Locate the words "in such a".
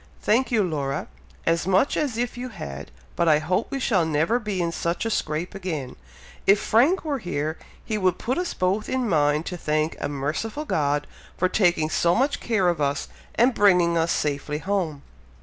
4.59-5.11